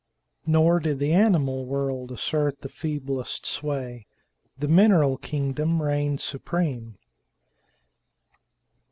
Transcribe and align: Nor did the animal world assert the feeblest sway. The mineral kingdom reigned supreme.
Nor 0.47 0.79
did 0.79 0.97
the 0.97 1.13
animal 1.13 1.63
world 1.67 2.11
assert 2.11 2.61
the 2.61 2.69
feeblest 2.69 3.45
sway. 3.45 4.07
The 4.57 4.67
mineral 4.67 5.15
kingdom 5.15 5.79
reigned 5.79 6.21
supreme. 6.21 6.97